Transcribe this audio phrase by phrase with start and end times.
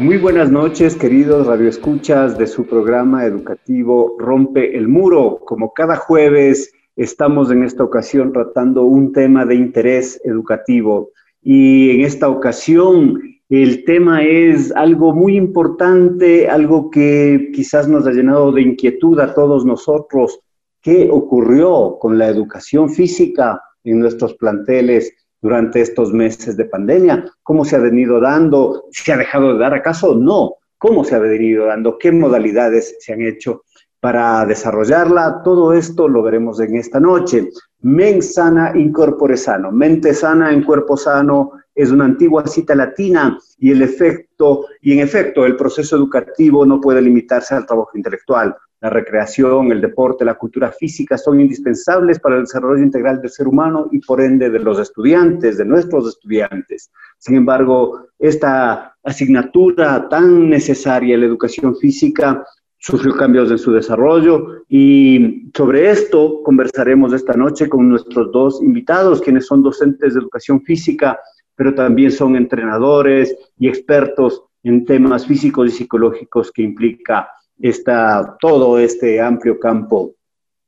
[0.00, 5.40] Muy buenas noches, queridos radioescuchas de su programa educativo Rompe el Muro.
[5.44, 11.10] Como cada jueves, estamos en esta ocasión tratando un tema de interés educativo.
[11.42, 13.20] Y en esta ocasión,
[13.50, 19.34] el tema es algo muy importante, algo que quizás nos ha llenado de inquietud a
[19.34, 20.40] todos nosotros.
[20.80, 25.12] ¿Qué ocurrió con la educación física en nuestros planteles?
[25.40, 27.24] Durante estos meses de pandemia?
[27.42, 28.84] ¿Cómo se ha venido dando?
[28.90, 30.14] ¿Se ha dejado de dar acaso?
[30.14, 30.54] No.
[30.78, 31.98] ¿Cómo se ha venido dando?
[31.98, 33.64] ¿Qué modalidades se han hecho
[34.00, 35.42] para desarrollarla?
[35.44, 37.50] Todo esto lo veremos en esta noche.
[37.82, 39.70] Men sana in corpore sano.
[39.72, 45.00] Mente sana en cuerpo sano es una antigua cita latina y el efecto, y en
[45.00, 48.54] efecto, el proceso educativo no puede limitarse al trabajo intelectual.
[48.80, 53.46] La recreación, el deporte, la cultura física son indispensables para el desarrollo integral del ser
[53.46, 56.90] humano y por ende de los estudiantes, de nuestros estudiantes.
[57.18, 62.42] Sin embargo, esta asignatura tan necesaria, la educación física,
[62.78, 69.20] sufrió cambios en su desarrollo y sobre esto conversaremos esta noche con nuestros dos invitados,
[69.20, 71.20] quienes son docentes de educación física,
[71.54, 77.28] pero también son entrenadores y expertos en temas físicos y psicológicos que implica
[77.60, 80.14] está todo este amplio campo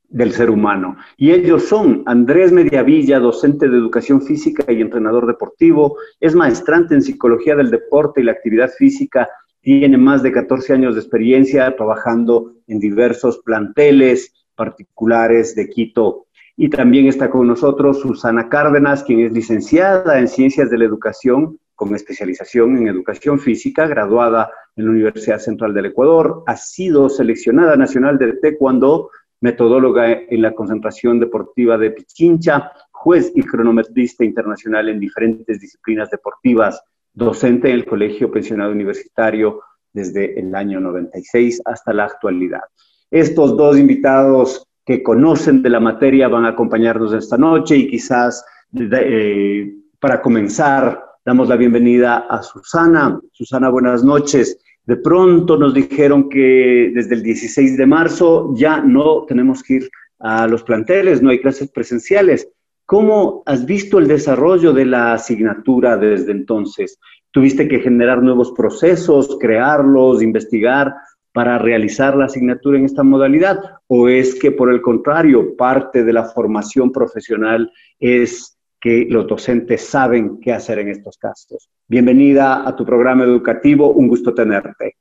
[0.09, 0.97] del ser humano.
[1.17, 7.03] Y ellos son Andrés Mediavilla, docente de educación física y entrenador deportivo, es maestrante en
[7.03, 9.29] psicología del deporte y la actividad física,
[9.63, 16.27] tiene más de 14 años de experiencia trabajando en diversos planteles particulares de Quito.
[16.57, 21.59] Y también está con nosotros Susana Cárdenas, quien es licenciada en Ciencias de la Educación
[21.83, 27.75] con especialización en educación física, graduada en la Universidad Central del Ecuador, ha sido seleccionada
[27.75, 29.11] nacional de taekwondo,
[29.41, 36.81] metodóloga en la concentración deportiva de Pichincha, juez y cronometrista internacional en diferentes disciplinas deportivas,
[37.13, 39.61] docente en el Colegio Pensionado Universitario
[39.93, 42.63] desde el año 96 hasta la actualidad.
[43.11, 48.45] Estos dos invitados que conocen de la materia van a acompañarnos esta noche y quizás
[48.73, 53.21] eh, para comenzar Damos la bienvenida a Susana.
[53.31, 54.59] Susana, buenas noches.
[54.85, 59.91] De pronto nos dijeron que desde el 16 de marzo ya no tenemos que ir
[60.19, 62.49] a los planteles, no hay clases presenciales.
[62.87, 66.99] ¿Cómo has visto el desarrollo de la asignatura desde entonces?
[67.31, 70.93] ¿Tuviste que generar nuevos procesos, crearlos, investigar
[71.33, 73.61] para realizar la asignatura en esta modalidad?
[73.87, 79.87] ¿O es que por el contrario, parte de la formación profesional es que los docentes
[79.89, 81.71] saben qué hacer en estos casos.
[81.87, 84.97] Bienvenida a tu programa educativo, un gusto tenerte.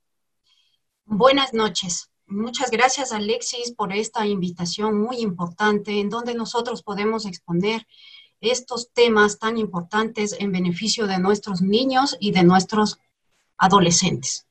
[1.06, 2.12] Buenas noches.
[2.28, 7.88] Muchas gracias Alexis por esta invitación muy importante en donde nosotros podemos exponer
[8.40, 13.00] estos temas tan importantes en beneficio de nuestros niños y de nuestros
[13.58, 14.46] adolescentes.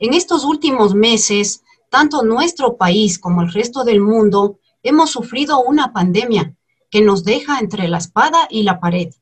[0.00, 5.92] En estos últimos meses, tanto nuestro país como el resto del mundo hemos sufrido una
[5.92, 6.56] pandemia
[6.94, 9.12] que nos deja entre la espada y la pared.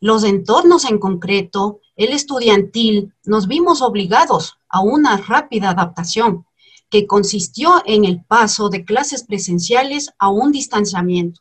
[0.00, 6.46] Los entornos en concreto, el estudiantil, nos vimos obligados a una rápida adaptación
[6.88, 11.40] que consistió en el paso de clases presenciales a un distanciamiento,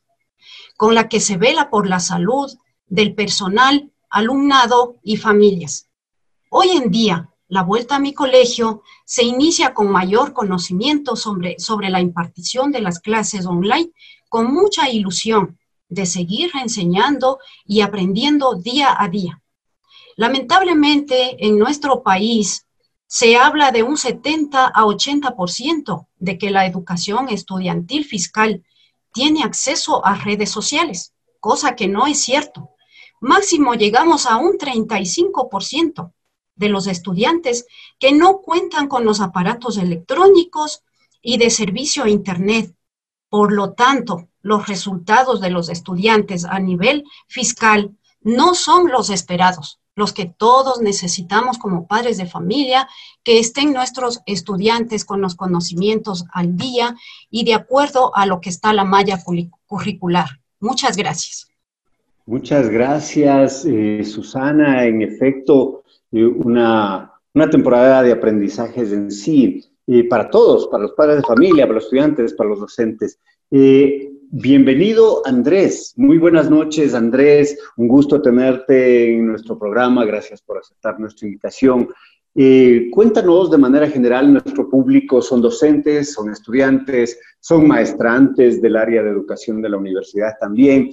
[0.77, 2.51] con la que se vela por la salud
[2.87, 5.89] del personal, alumnado y familias.
[6.49, 11.91] Hoy en día, la vuelta a mi colegio se inicia con mayor conocimiento sobre, sobre
[11.91, 13.91] la impartición de las clases online,
[14.27, 19.41] con mucha ilusión de seguir enseñando y aprendiendo día a día.
[20.15, 22.65] Lamentablemente, en nuestro país
[23.07, 28.63] se habla de un 70 a 80% de que la educación estudiantil fiscal
[29.13, 32.71] tiene acceso a redes sociales, cosa que no es cierto,
[33.19, 36.13] máximo llegamos a un 35%
[36.55, 37.65] de los estudiantes
[37.99, 40.83] que no cuentan con los aparatos electrónicos
[41.21, 42.75] y de servicio a Internet.
[43.29, 47.91] Por lo tanto, los resultados de los estudiantes a nivel fiscal
[48.21, 52.87] no son los esperados, los que todos necesitamos como padres de familia,
[53.25, 56.95] que estén nuestros estudiantes con los conocimientos al día
[57.29, 59.19] y de acuerdo a lo que está la malla
[59.65, 60.29] curricular.
[60.61, 61.49] Muchas gracias.
[62.25, 64.85] Muchas gracias, eh, Susana.
[64.85, 65.83] En efecto,
[66.13, 71.23] eh, una, una, temporada de aprendizajes en sí, eh, para todos, para los padres de
[71.23, 73.19] familia, para los estudiantes, para los docentes.
[74.29, 75.93] Bienvenido, Andrés.
[75.97, 77.57] Muy buenas noches, Andrés.
[77.77, 80.05] Un gusto tenerte en nuestro programa.
[80.05, 81.89] Gracias por aceptar nuestra invitación.
[82.91, 89.09] cuéntanos de manera general, nuestro público son docentes, son estudiantes, son maestrantes del área de
[89.09, 90.91] educación de la universidad también.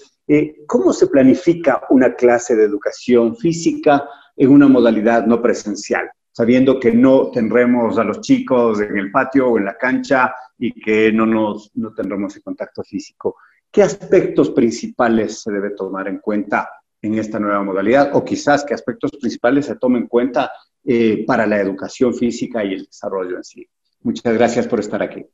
[0.67, 4.09] ¿Cómo se planifica una clase de educación física?
[4.37, 9.51] en una modalidad no presencial, sabiendo que no tendremos a los chicos en el patio
[9.51, 13.37] o en la cancha y que no, nos, no tendremos el contacto físico.
[13.71, 16.69] ¿Qué aspectos principales se debe tomar en cuenta
[17.01, 18.11] en esta nueva modalidad?
[18.17, 20.51] O quizás qué aspectos principales se tomen en cuenta
[20.85, 23.69] eh, para la educación física y el desarrollo en sí.
[24.03, 25.25] Muchas gracias por estar aquí.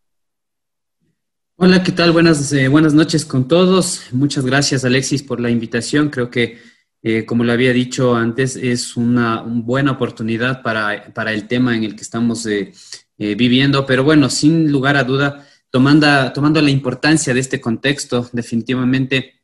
[1.57, 2.13] Hola, ¿qué tal?
[2.13, 4.09] Buenas, eh, buenas noches con todos.
[4.13, 6.11] Muchas gracias, Alexis, por la invitación.
[6.11, 6.59] Creo que
[7.03, 11.85] eh, como le había dicho antes, es una, buena oportunidad para, para, el tema en
[11.85, 12.73] el que estamos eh,
[13.17, 18.29] eh, viviendo, pero bueno, sin lugar a duda, tomando, tomando la importancia de este contexto,
[18.33, 19.41] definitivamente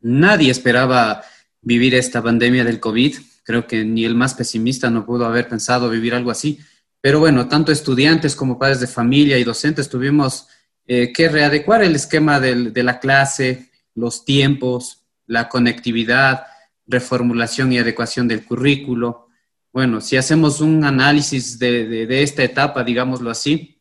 [0.00, 1.22] nadie esperaba
[1.62, 3.16] vivir esta pandemia del COVID.
[3.42, 6.58] Creo que ni el más pesimista no pudo haber pensado vivir algo así.
[7.00, 10.48] Pero bueno, tanto estudiantes como padres de familia y docentes tuvimos
[10.86, 16.46] que readecuar el esquema de la clase, los tiempos, la conectividad,
[16.88, 19.28] reformulación y adecuación del currículo.
[19.72, 23.80] Bueno, si hacemos un análisis de, esta etapa, digámoslo así,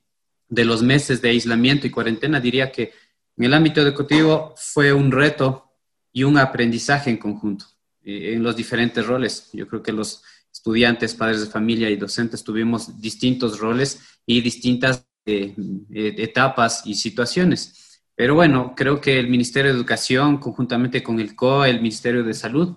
[0.49, 2.91] de los meses de aislamiento y cuarentena, diría que
[3.37, 5.71] en el ámbito educativo fue un reto
[6.11, 7.65] y un aprendizaje en conjunto,
[8.03, 9.49] eh, en los diferentes roles.
[9.53, 15.05] Yo creo que los estudiantes, padres de familia y docentes tuvimos distintos roles y distintas
[15.25, 15.55] eh,
[15.93, 18.01] eh, etapas y situaciones.
[18.15, 22.33] Pero bueno, creo que el Ministerio de Educación, conjuntamente con el COE, el Ministerio de
[22.33, 22.75] Salud,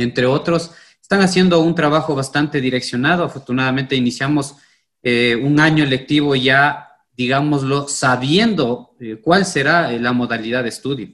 [0.00, 3.24] entre otros, están haciendo un trabajo bastante direccionado.
[3.24, 4.54] Afortunadamente iniciamos
[5.02, 11.08] eh, un año lectivo ya, digámoslo, sabiendo eh, cuál será eh, la modalidad de estudio.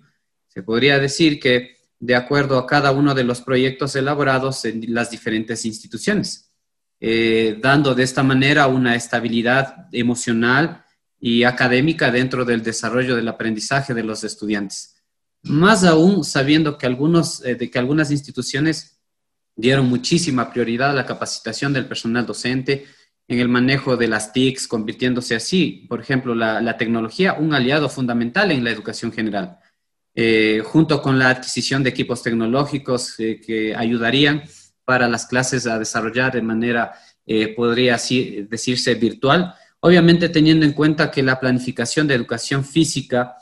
[0.48, 5.10] Se podría decir que de acuerdo a cada uno de los proyectos elaborados en las
[5.10, 6.52] diferentes instituciones,
[7.62, 10.84] dando de esta manera una estabilidad emocional
[11.18, 14.95] y académica dentro del desarrollo del aprendizaje de los estudiantes.
[15.46, 18.98] Más aún sabiendo que, algunos, eh, de que algunas instituciones
[19.54, 22.86] dieron muchísima prioridad a la capacitación del personal docente
[23.28, 28.50] en el manejo de las TICs, convirtiéndose así, por ejemplo, la, tecnología, un aliado fundamental
[28.50, 29.58] en la educación general,
[30.14, 34.42] eh, junto con la adquisición de equipos tecnológicos eh, que ayudarían
[34.84, 36.92] para las clases a desarrollar de manera,
[37.56, 37.98] podría
[38.48, 43.34] decirse, virtual, obviamente teniendo en cuenta que la planificación de educación física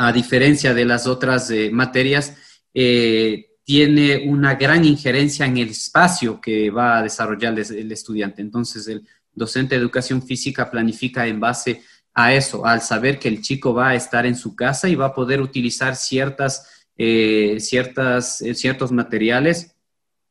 [0.00, 2.36] a diferencia de las otras eh, materias,
[2.72, 8.40] eh, tiene una gran injerencia en el espacio que va a desarrollar el, estudiante.
[8.40, 11.82] Entonces, el docente de educación física planifica en base
[12.14, 15.06] a eso, al saber que el chico va a estar en su casa y va
[15.06, 19.74] a poder utilizar ciertas, eh, ciertas, ciertos materiales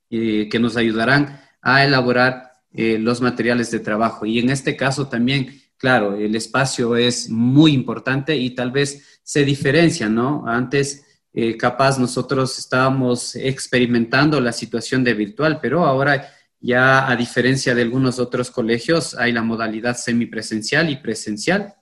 [0.09, 4.25] que nos ayudarán a elaborar los materiales de trabajo.
[4.25, 9.45] Y en este caso también claro, el espacio es muy importante y tal vez se
[9.45, 10.43] diferencia, ¿no?
[10.47, 17.75] Antes, eh, capaz nosotros estábamos experimentando la situación de virtual, pero ahora ya a diferencia
[17.75, 21.75] de algunos otros colegios, hay la modalidad semipresencial y presencial,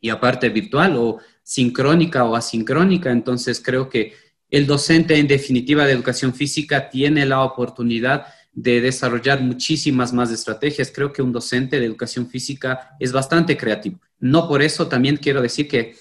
[0.00, 3.10] y aparte virtual o sincrónica o asincrónica.
[3.10, 4.14] Entonces creo que
[4.48, 10.92] el docente en definitiva de educación física tiene la oportunidad de desarrollar muchísimas más estrategias.
[10.94, 14.00] Creo que un docente de educación física es bastante creativo.
[14.18, 15.96] No por eso también quiero decir que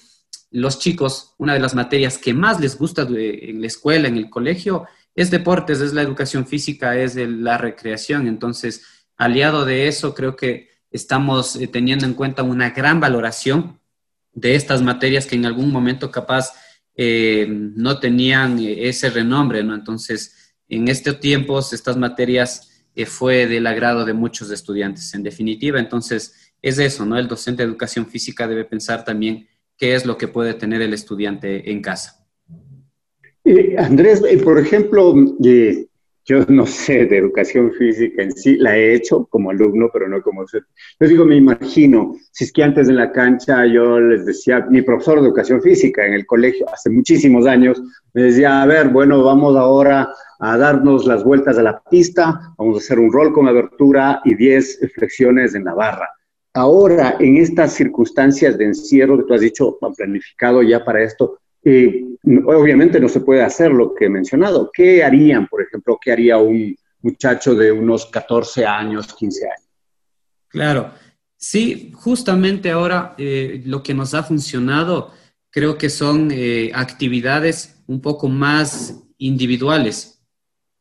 [0.52, 4.30] los chicos, una de las materias que más les gusta en la escuela, en el
[4.30, 8.28] colegio, es deportes, es la educación física, es la recreación.
[8.28, 8.84] Entonces,
[9.18, 13.80] aliado de eso, creo que estamos eh, teniendo en cuenta una gran valoración
[14.34, 16.54] de estas materias que en algún momento capaz
[16.96, 19.76] eh, no tenían eh, ese renombre, ¿no?
[19.76, 20.39] Entonces,
[20.70, 25.14] en estos tiempos estas materias eh, fue del agrado de muchos estudiantes.
[25.14, 27.18] En definitiva, entonces es eso, ¿no?
[27.18, 29.48] El docente de educación física debe pensar también
[29.78, 32.28] qué es lo que puede tener el estudiante en casa.
[33.46, 35.16] Eh, Andrés, eh, por ejemplo,
[36.30, 40.22] yo no sé de educación física en sí, la he hecho como alumno, pero no
[40.22, 40.46] como...
[40.52, 44.84] Yo digo, me imagino, si es que antes en la cancha yo les decía, mi
[44.84, 47.82] profesor de educación física en el colegio, hace muchísimos años,
[48.14, 52.76] me decía, a ver, bueno, vamos ahora a darnos las vueltas a la pista, vamos
[52.76, 56.10] a hacer un rol con abertura y 10 flexiones en la barra.
[56.54, 61.40] Ahora, en estas circunstancias de encierro que tú has dicho, han planificado ya para esto,
[61.64, 62.06] eh,
[62.46, 64.70] obviamente no se puede hacer lo que he mencionado.
[64.74, 69.70] ¿Qué harían, por ejemplo, qué haría un muchacho de unos 14 años, 15 años?
[70.48, 70.92] Claro,
[71.38, 75.12] sí, justamente ahora eh, lo que nos ha funcionado
[75.52, 80.22] creo que son eh, actividades un poco más individuales.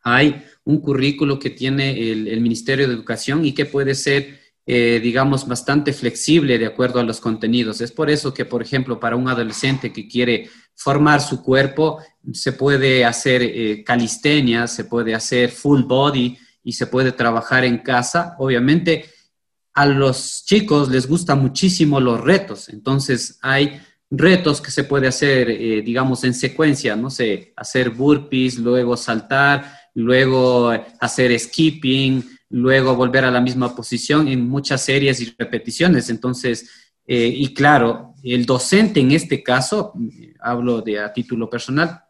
[0.02, 4.38] Hay un currículo que tiene el Ministerio de Educación y que puede ser
[4.70, 7.80] eh, digamos, bastante flexible de acuerdo a los contenidos.
[7.80, 12.02] Es por eso que, por ejemplo, para un adolescente que quiere formar su cuerpo,
[12.34, 17.78] se puede hacer eh, calistenia, se puede hacer full body y se puede trabajar en
[17.78, 18.37] casa.
[18.38, 19.06] Obviamente,
[19.72, 25.48] a los chicos les gustan muchísimo los retos, entonces hay retos que se puede hacer,
[25.48, 30.70] eh, digamos, en secuencia, no sé, hacer burpees, luego saltar, luego
[31.00, 36.09] hacer skipping, luego volver a la misma posición en muchas series y repeticiones.
[36.11, 36.71] Entonces,
[37.07, 39.93] eh, y claro, el docente en este caso,
[40.40, 42.02] hablo de a título personal,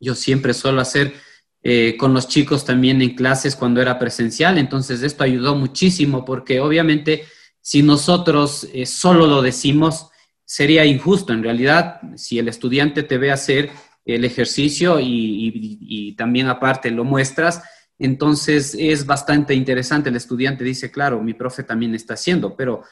[0.00, 1.14] yo siempre suelo hacer
[1.62, 6.60] eh, con los chicos también en clases cuando era presencial, entonces esto ayudó muchísimo porque
[6.60, 7.24] obviamente
[7.62, 10.08] si nosotros eh, solo lo decimos,
[10.44, 11.32] sería injusto.
[11.32, 13.70] En realidad, si el estudiante te ve hacer
[14.04, 17.62] el ejercicio y también aparte lo muestras,
[17.98, 20.08] entonces es bastante interesante.
[20.08, 22.82] El estudiante dice, claro, mi profe también está haciendo, pero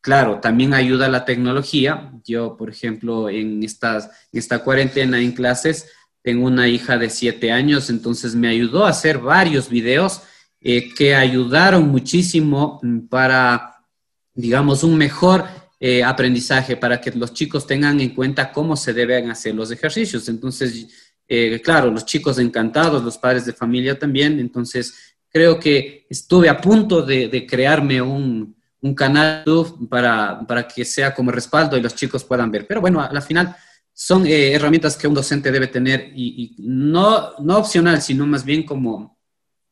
[0.00, 2.12] claro, también ayuda la tecnología.
[2.24, 5.90] Yo, por ejemplo, en, estas, esta cuarentena en clases,
[6.22, 10.22] tengo una hija de siete años, entonces me ayudó a hacer varios videos
[10.60, 12.80] eh, que ayudaron muchísimo
[13.10, 13.84] para,
[14.32, 15.44] digamos, un mejor
[15.80, 20.28] eh, aprendizaje, para que los chicos tengan en cuenta cómo se deben hacer los ejercicios.
[20.30, 26.48] Entonces, eh, claro, los chicos encantados, los padres de familia también, entonces creo que estuve
[26.48, 28.54] a punto de, crearme un,
[28.94, 29.44] canal
[29.88, 32.66] para, para, que sea como respaldo y los chicos puedan ver.
[32.66, 33.56] Pero bueno, al final
[33.94, 38.64] son eh, herramientas que un docente debe tener y, no, no opcional, sino más bien
[38.64, 39.18] como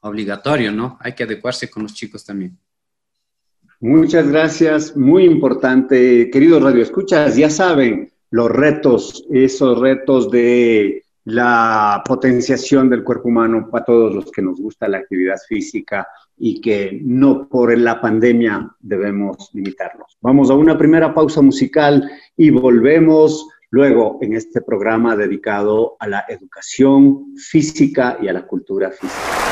[0.00, 0.96] obligatorio, ¿no?
[1.00, 2.56] Hay que adecuarse con los chicos también.
[3.80, 6.30] Muchas gracias, muy importante.
[6.30, 13.84] Queridos radioescuchas, ya saben los retos, esos retos de la potenciación del cuerpo humano para
[13.84, 19.50] todos los que nos gusta la actividad física y que no por la pandemia debemos
[19.52, 20.18] limitarnos.
[20.20, 26.24] Vamos a una primera pausa musical y volvemos luego en este programa dedicado a la
[26.28, 29.42] educación física y a la cultura física.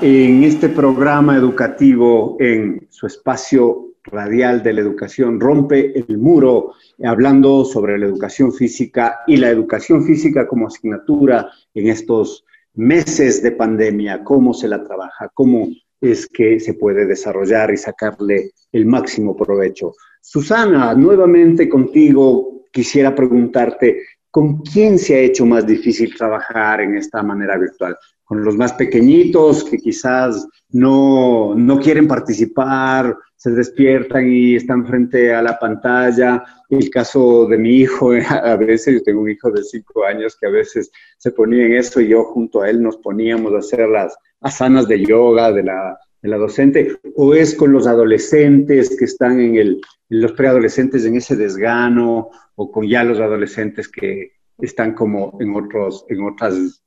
[0.00, 6.72] En este programa educativo en su espacio radial de la educación Rompe el Muro,
[7.04, 12.46] hablando sobre la educación física y la educación física como asignatura en estos
[12.76, 15.68] meses de pandemia, cómo se la trabaja, cómo
[16.00, 19.92] es que se puede desarrollar y sacarle el máximo provecho.
[20.22, 27.22] Susana, nuevamente contigo quisiera preguntarte, ¿con quién se ha hecho más difícil trabajar en esta
[27.22, 27.98] manera virtual?
[28.28, 35.32] ¿Con los más pequeñitos que quizás no, no quieren participar, se despiertan y están frente
[35.34, 36.44] a la pantalla?
[36.68, 40.46] El caso de mi hijo, a veces yo tengo un hijo de cinco años que
[40.46, 43.88] a veces se ponía en eso y yo junto a él nos poníamos a hacer
[43.88, 49.06] las asanas de yoga de la, de la docente, o es con los adolescentes que
[49.06, 49.80] están en el,
[50.10, 56.04] los preadolescentes en ese desgano, o con ya los adolescentes que están como en, otros,
[56.10, 56.82] en otras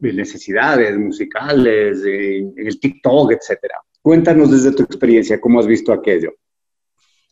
[0.00, 3.80] necesidades musicales, en, en el TikTok, etcétera.
[4.00, 6.32] Cuéntanos desde tu experiencia, ¿cómo has visto aquello?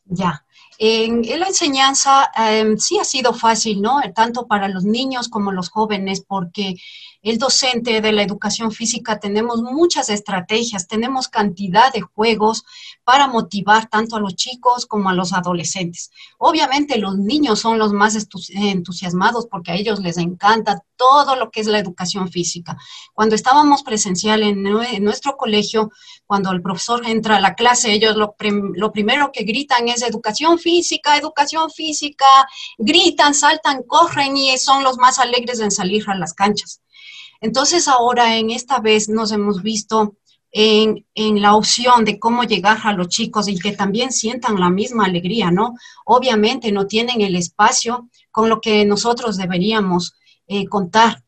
[0.05, 0.45] Ya,
[0.79, 4.01] en, la enseñanza em, sí ha sido fácil, ¿no?
[4.15, 6.75] Tanto para los niños como los jóvenes, porque
[7.27, 12.65] el docente de la educación física tenemos muchas estrategias, tenemos cantidad de juegos
[13.03, 16.13] para motivar tanto a los chicos como a los adolescentes.
[16.39, 18.17] Obviamente los niños son los más
[18.51, 22.79] entusiasmados porque a ellos les encanta todo lo que es la educación física.
[23.13, 24.63] Cuando estábamos presencial en,
[25.03, 25.91] nuestro colegio,
[26.27, 28.37] cuando el profesor entra a la clase, ellos lo,
[28.75, 32.25] lo primero que gritan es educación física, educación física,
[32.79, 36.83] gritan, saltan, corren y son los más alegres en salir a las canchas.
[37.41, 40.17] Entonces ahora en esta vez nos hemos visto
[40.53, 44.71] en, en, la opción de cómo llegar a los chicos y que también sientan la
[44.71, 45.75] misma alegría, ¿no?
[46.07, 50.15] Obviamente no tienen el espacio con lo que nosotros deberíamos
[50.47, 51.23] eh, contar.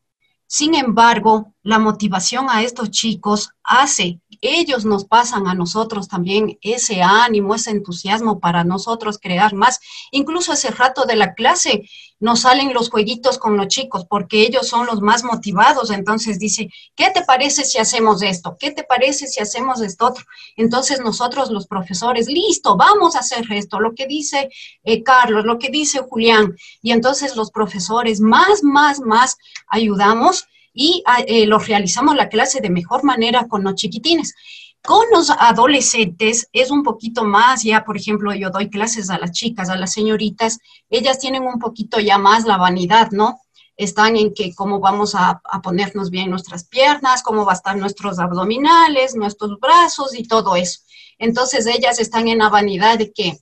[0.47, 7.03] Sin embargo, la motivación a estos chicos hace, ellos nos pasan a nosotros también ese
[7.03, 9.79] ánimo, ese entusiasmo para nosotros crear más.
[10.11, 11.87] Incluso ese rato de la clase
[12.19, 15.91] nos salen los jueguitos con los chicos porque ellos son los más motivados.
[15.91, 18.57] Entonces dice, ¿qué te parece si hacemos esto?
[18.59, 20.25] ¿Qué te parece si hacemos esto otro?
[20.55, 24.49] Entonces nosotros los profesores, listo, vamos a hacer esto, lo que dice
[24.83, 26.55] eh, Carlos, lo que dice Julián.
[26.81, 32.61] Y entonces los profesores más, más, más ayudamos y ah, eh, los realizamos la clase
[32.61, 34.33] de mejor manera con los chiquitines.
[34.81, 39.31] Con los adolescentes es un poquito más, ya por ejemplo yo doy clases a las
[39.31, 43.41] chicas, a las señoritas, ellas tienen un poquito ya más la vanidad, ¿no?
[43.75, 48.19] Están en que cómo vamos a, ponernos bien nuestras piernas, cómo va a estar nuestros
[48.19, 50.79] abdominales, nuestros brazos y todo eso.
[51.17, 53.39] Entonces ellas están en la vanidad de que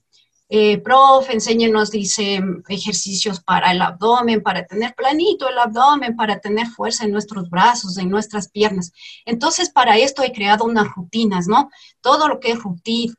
[0.50, 6.66] eh, profe, enséñenos, dice, ejercicios para el abdomen, para tener planito el abdomen, para tener
[6.68, 8.92] fuerza en nuestros brazos, en nuestras piernas.
[9.26, 11.70] Entonces, para esto he creado unas rutinas, ¿no?
[12.00, 13.14] Todo lo que es rutina,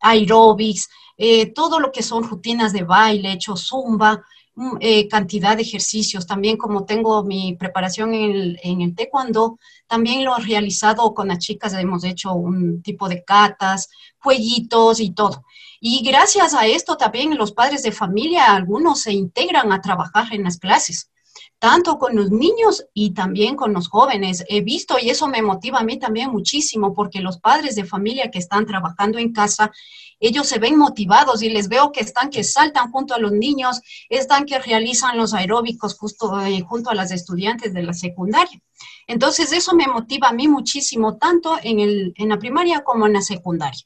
[0.00, 4.24] aerobics, eh, todo lo que son rutinas de baile, hecho zumba,
[4.56, 6.26] mm, eh, cantidad de ejercicios.
[6.26, 11.38] También como tengo mi preparación en el, en taekwondo, también lo he realizado con las
[11.38, 15.44] chicas, hemos hecho un tipo de catas, jueguitos y todo.
[15.84, 20.44] Y gracias a esto también los padres de familia, algunos se integran a trabajar en
[20.44, 21.10] las clases,
[21.58, 24.44] tanto con los niños y también con los jóvenes.
[24.48, 28.30] He visto y eso me motiva a mí también muchísimo porque los padres de familia
[28.30, 29.72] que están trabajando en casa,
[30.20, 33.80] ellos se ven motivados y les veo que están que saltan junto a los niños,
[34.08, 38.62] están que realizan los aeróbicos justo eh, junto a las estudiantes de la secundaria.
[39.08, 43.14] Entonces eso me motiva a mí muchísimo, tanto en, el, en la primaria como en
[43.14, 43.84] la secundaria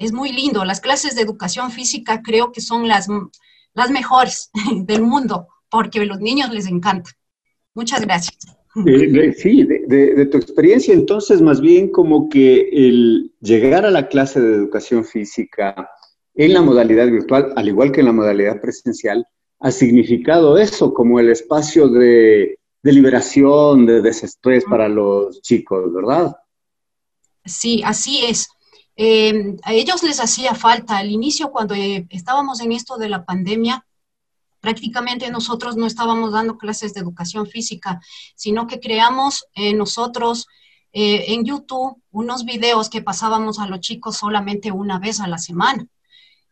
[0.00, 0.64] es muy lindo.
[0.64, 3.06] Las clases de educación física creo que son las,
[3.74, 4.50] las mejores
[4.84, 7.10] del mundo porque a los niños les encanta.
[7.74, 8.38] Muchas gracias.
[9.36, 14.56] sí, de, tu experiencia, entonces, más bien como que el llegar a la clase de
[14.56, 15.88] educación física
[16.34, 19.24] en la modalidad virtual, al igual que en la modalidad presencial,
[19.60, 26.34] ha significado eso como el espacio de, de liberación, de desestrés para los chicos, ¿verdad?
[27.44, 28.48] Sí, así es.
[29.02, 33.24] Eh, a ellos les hacía falta al inicio cuando eh, estábamos en esto de la
[33.24, 33.86] pandemia.
[34.60, 37.98] Prácticamente nosotros no estábamos dando clases de educación física,
[38.34, 40.46] sino que creamos eh, nosotros
[40.92, 45.86] en YouTube unos videos que pasábamos a los chicos solamente una vez a la semana.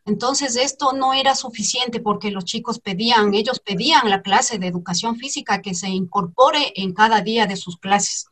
[0.07, 5.17] Entonces esto no era suficiente porque los chicos pedían, ellos pedían la clase de educación
[5.17, 8.29] física que se incorpore en cada día de sus clases.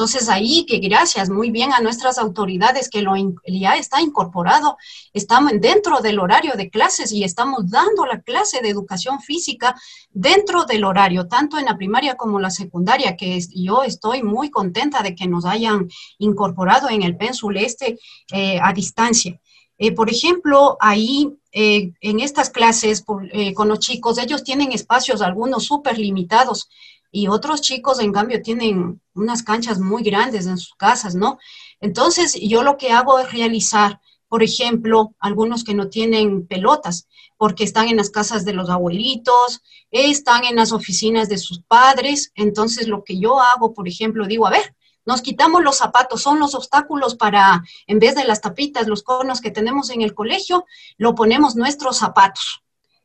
[0.00, 3.12] Entonces ahí que gracias muy bien a nuestras autoridades que lo
[3.44, 4.78] ya está incorporado,
[5.12, 9.76] estamos dentro del horario de clases y estamos dando la clase de educación física
[10.08, 15.02] dentro del horario, tanto en la primaria como la secundaria, que yo estoy muy contenta
[15.02, 15.86] de que nos hayan
[16.16, 17.98] incorporado en el pénsul este
[18.32, 19.38] eh, a distancia.
[19.76, 25.64] Eh, por ejemplo, ahí eh, en estas clases con los chicos, ellos tienen espacios, algunos
[25.64, 26.70] súper limitados,
[27.12, 31.38] y otros chicos, en cambio, tienen unas canchas muy grandes en sus casas, ¿no?
[31.80, 37.64] Entonces, yo lo que hago es realizar, por ejemplo, algunos que no tienen pelotas, porque
[37.64, 42.30] están en las casas de los abuelitos, están en las oficinas de sus padres.
[42.34, 46.38] Entonces, lo que yo hago, por ejemplo, digo, a ver, nos quitamos los zapatos, son
[46.38, 50.64] los obstáculos para, en vez de las tapitas, los conos que tenemos en el colegio,
[50.96, 52.62] lo ponemos nuestros zapatos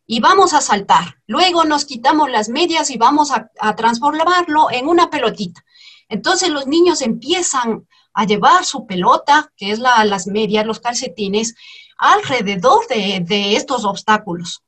[0.07, 1.17] y vamos a saltar.
[1.27, 5.63] Luego nos quitamos las medias y vamos a, transformarlo en una pelotita.
[6.09, 11.55] Entonces los niños empiezan a llevar su pelota, que es la, las medias, los calcetines,
[11.97, 14.61] alrededor de, de estos obstáculos.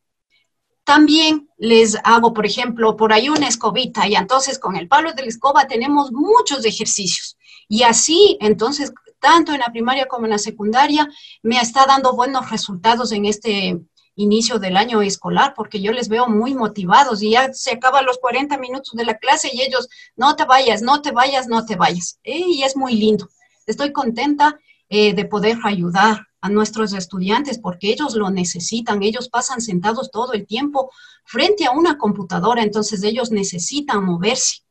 [0.83, 5.21] También les hago, por ejemplo, por ahí una escobita y entonces con el palo de
[5.21, 7.37] la escoba tenemos muchos ejercicios.
[7.67, 11.07] Y así, entonces, tanto en la primaria como en la secundaria,
[11.43, 13.81] me está dando buenos resultados en este,
[14.17, 18.17] inicio del año escolar, porque yo les veo muy motivados y ya se acaban los
[18.17, 21.75] 40 minutos de la clase y ellos, no te vayas, no te vayas, no te
[21.75, 22.19] vayas.
[22.23, 23.29] Y es muy lindo.
[23.65, 29.61] Estoy contenta eh, de poder ayudar a nuestros estudiantes porque ellos lo necesitan, ellos pasan
[29.61, 30.91] sentados todo el tiempo
[31.23, 34.63] frente a una computadora, entonces ellos necesitan moverse,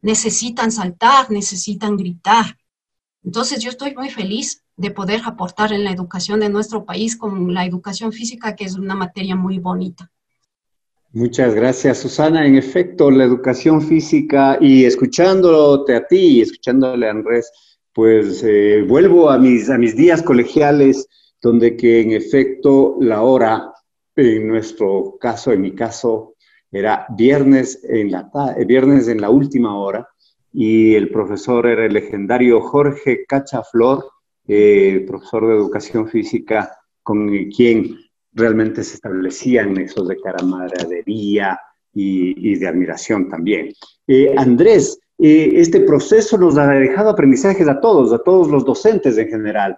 [0.00, 2.58] necesitan saltar, necesitan gritar.
[3.24, 7.52] Entonces yo estoy muy feliz de poder aportar en la educación de nuestro país con
[7.52, 10.10] la educación física, que es una materia muy bonita.
[11.14, 12.46] Muchas gracias, Susana.
[12.46, 17.50] En efecto, la educación física y escuchándote a ti y escuchándole a Andrés,
[17.92, 21.06] pues eh, vuelvo a mis, a mis días colegiales,
[21.42, 23.72] donde que en efecto la hora,
[24.16, 26.34] en nuestro caso, en mi caso,
[26.70, 28.30] era viernes en la,
[28.66, 30.08] viernes en la última hora,
[30.50, 34.08] y el profesor era el legendario Jorge Cachaflor,
[34.48, 37.96] eh, profesor de educación física, con quien
[38.32, 41.60] realmente se establecían esos de camaradería
[41.94, 43.72] y, y de admiración también.
[44.08, 49.16] Eh, Andrés, eh, este proceso nos ha dejado aprendizajes a todos, a todos los docentes
[49.16, 49.76] en general.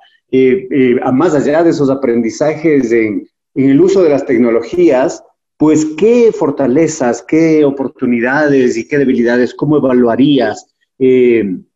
[1.03, 5.23] a más allá de esos aprendizajes en, en, el uso de las tecnologías,
[5.59, 11.67] pues qué fortalezas, qué oportunidades y qué debilidades, cómo evaluarías en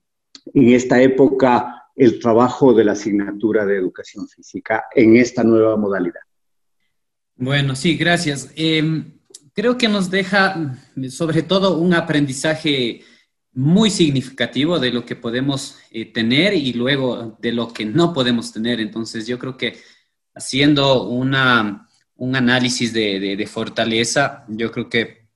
[0.54, 6.20] esta época el trabajo de la asignatura de educación física en esta nueva modalidad.
[7.34, 8.50] Bueno, sí, gracias.
[8.54, 9.18] Em,
[9.52, 10.76] creo que nos deja
[11.10, 13.02] sobre todo un aprendizaje
[13.52, 18.52] muy significativo de lo que podemos eh, tener y luego de lo que no podemos
[18.52, 18.78] tener.
[18.78, 19.76] Entonces yo creo que
[20.34, 25.26] haciendo una, un análisis de, fortaleza, yo creo que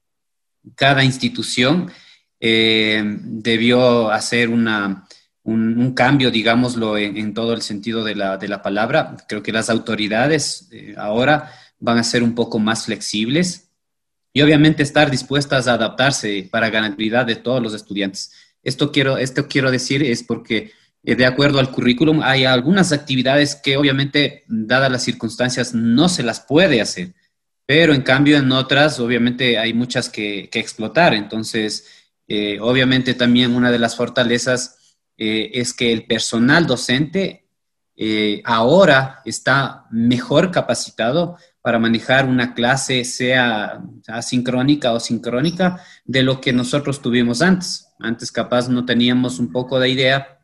[0.76, 1.90] cada institución
[2.38, 5.08] eh, debió hacer una,
[5.44, 9.16] un, cambio, digámoslo, en, todo el sentido de la, de la, palabra.
[9.28, 13.68] Creo que las autoridades eh, ahora van a ser un poco más flexibles
[14.32, 18.32] y obviamente estar dispuestas a adaptarse para garantía de todos los estudiantes.
[18.62, 23.56] Esto quiero, esto quiero decir es porque eh, de acuerdo al currículum hay algunas actividades
[23.56, 27.14] que obviamente, dadas las circunstancias, no se las puede hacer,
[27.66, 31.14] pero en cambio en otras obviamente hay muchas que, que explotar.
[31.14, 31.86] Entonces,
[32.28, 34.76] eh, obviamente también una de las fortalezas
[35.16, 37.42] eh, es que el personal docente
[37.96, 46.40] eh, ahora está mejor capacitado para manejar una clase, sea asincrónica o sincrónica, de lo
[46.40, 47.86] que nosotros tuvimos antes.
[48.00, 50.40] Antes capaz no teníamos un poco de idea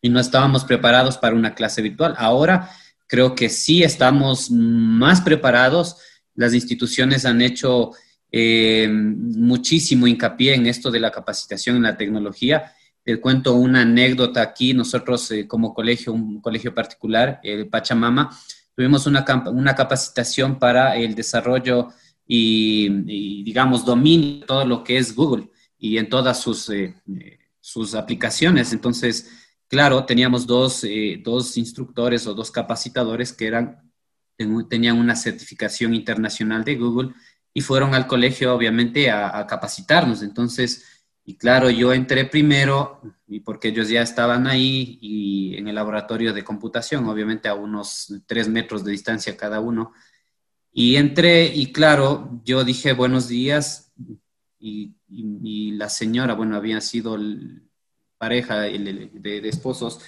[0.00, 2.14] y no estábamos preparados para una clase virtual.
[2.16, 2.70] Ahora
[3.06, 5.98] creo que sí estamos más preparados.
[6.34, 7.90] Las instituciones han hecho
[8.30, 12.72] eh, muchísimo hincapié en esto de la capacitación en la tecnología
[13.04, 14.74] te cuento una anécdota aquí.
[14.74, 18.30] Nosotros eh, como colegio, un colegio particular, el Pachamama,
[18.74, 21.88] tuvimos una, una capacitación para el desarrollo
[22.26, 26.94] y, digamos, dominio de todo lo que es Google y en todas sus, eh,
[27.60, 28.72] sus aplicaciones.
[28.72, 29.30] Entonces,
[29.68, 33.92] claro, teníamos dos, eh, dos, instructores o dos capacitadores que eran,
[34.70, 37.10] tenían una certificación internacional de Google
[37.52, 40.22] y fueron al colegio, obviamente, a, a capacitarnos.
[40.22, 40.91] Entonces,
[41.24, 46.32] y claro, yo entré primero y porque ellos ya estaban ahí y en el laboratorio
[46.32, 49.92] de computación, obviamente a unos tres metros de distancia cada uno.
[50.72, 53.92] Y entré y claro, yo dije buenos días
[54.58, 54.96] y,
[55.72, 57.62] la señora, bueno, había sido el
[58.16, 60.00] pareja de, de, esposos,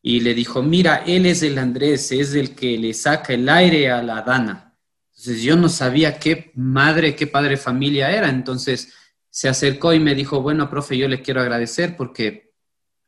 [0.00, 3.90] y le dijo, mira, él es el Andrés, es el que le saca el aire
[3.90, 4.74] a la Dana.
[5.10, 8.30] Entonces yo no sabía qué madre, qué padre familia era.
[8.30, 8.94] Entonces
[9.30, 12.52] se acercó y me dijo, bueno, profe, yo le quiero agradecer porque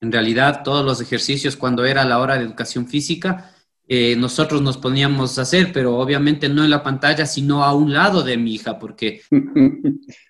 [0.01, 3.55] en realidad todos los ejercicios cuando era la hora de educación física,
[3.93, 7.93] eh, nosotros nos poníamos a hacer, pero obviamente no en la pantalla, sino a un
[7.93, 9.23] lado de mi hija, porque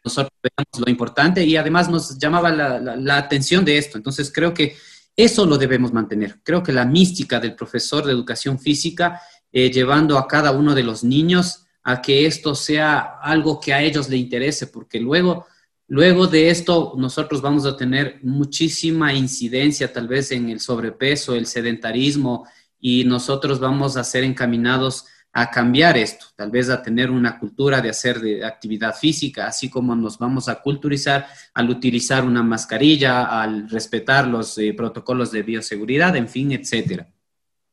[0.03, 3.99] nosotros veíamos lo importante y además nos llamaba la, atención de esto.
[3.99, 4.77] Entonces creo que
[5.15, 6.41] eso lo debemos mantener.
[6.43, 9.21] Creo que la mística del profesor de educación física,
[9.53, 13.83] eh, llevando a cada uno de los niños a que esto sea algo que a
[13.83, 15.47] ellos le interese, porque luego,
[15.91, 21.47] luego de esto nosotros vamos a tener muchísima incidencia tal vez en el sobrepeso, el
[21.47, 22.47] sedentarismo,
[22.81, 27.81] y nosotros vamos a ser encaminados a cambiar esto, tal vez a tener una cultura
[27.81, 33.41] de hacer de actividad física, así como nos vamos a culturizar al utilizar una mascarilla,
[33.41, 37.09] al respetar los eh, protocolos de bioseguridad, en fin, etcétera.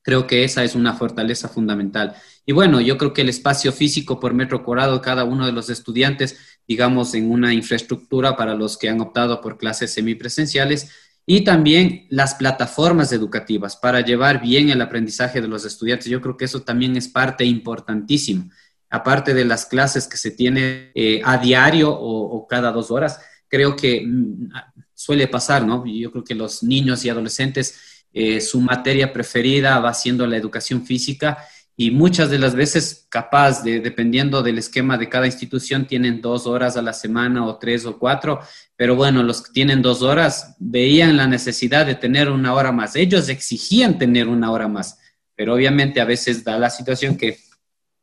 [0.04, 2.16] Creo que esa es una fortaleza fundamental.
[2.46, 5.70] Y bueno, yo creo que el espacio físico por metro cuadrado cada uno de los
[5.70, 10.90] estudiantes, digamos, en una infraestructura para los que han optado por clases semipresenciales,
[11.30, 16.08] y también las plataformas educativas para llevar bien el aprendizaje de los estudiantes.
[16.08, 18.50] Yo creo que eso también es parte importantísima.
[18.90, 23.76] Aparte de las clases que se tiene eh, a diario o, cada dos horas, creo
[23.76, 24.50] que mm,
[24.94, 25.86] suele pasar, ¿no?
[25.86, 30.86] Yo creo que los niños y adolescentes eh, su materia preferida va siendo la educación
[30.86, 31.38] física
[31.80, 36.48] y muchas de las veces capaz de, dependiendo del esquema de cada institución, tienen dos
[36.48, 38.40] horas a la semana o tres o cuatro,
[38.76, 42.96] pero bueno, los que tienen dos horas veían la necesidad de tener una hora más.
[42.96, 44.98] Ellos exigían tener una hora más,
[45.36, 47.38] pero obviamente a veces da la situación que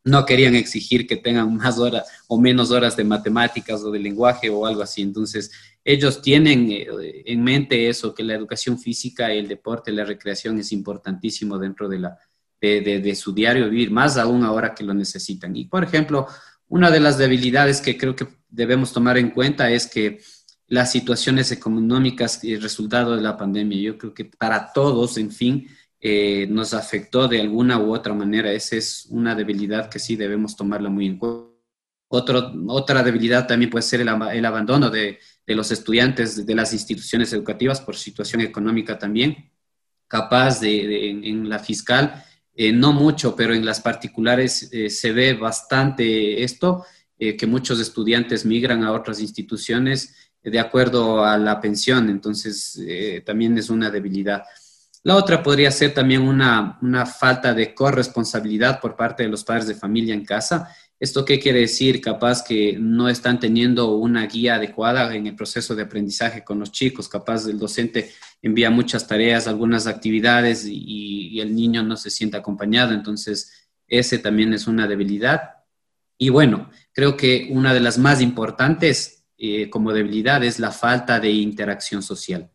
[0.05, 4.51] no querían exigir que tengan más horas o menos horas de matemáticas o de lenguaje
[4.51, 5.03] o algo así.
[5.03, 5.51] Entonces,
[5.83, 6.87] ellos tienen eh,
[7.27, 11.99] en mente eso, que la educación física, el deporte, la recreación es importantísimo dentro de,
[11.99, 12.19] la,
[12.81, 15.55] de, su diario vivir, más aún ahora que lo necesitan.
[15.57, 16.27] Y, por ejemplo,
[16.69, 20.21] una de las debilidades que creo que debemos tomar en cuenta es que
[20.67, 25.31] las situaciones económicas y el resultado de la pandemia, yo creo que para todos, en
[25.31, 25.69] fin,
[26.01, 28.53] eh, nos afectó de alguna u otra manera.
[28.53, 31.51] Esa es una debilidad que sí debemos tomarla muy en cuenta.
[32.09, 37.81] otra debilidad también puede ser el abandono de, de los estudiantes de las instituciones educativas
[37.81, 39.51] por situación económica también,
[40.09, 42.25] capaz de, en, la fiscal,
[42.57, 46.85] eh, no mucho, pero en las particulares eh, se ve bastante esto,
[47.19, 52.79] eh, que muchos estudiantes migran a otras instituciones de acuerdo a la pensión, entonces
[53.25, 54.43] también es una debilidad.
[55.05, 59.69] La otra podría ser también una, una falta de corresponsabilidad por parte de los padres
[59.69, 62.01] de familia en casa, ¿Esto qué quiere decir?
[62.01, 66.73] Capaz que no están teniendo una guía adecuada en el proceso de aprendizaje con los
[66.73, 72.39] chicos, capaz el docente envía muchas tareas, algunas actividades y, el niño no se siente
[72.39, 75.57] acompañado, entonces ese también es una debilidad.
[76.17, 81.19] Y bueno, creo que una de las más importantes eh, como debilidad es la falta
[81.21, 82.51] de interacción social.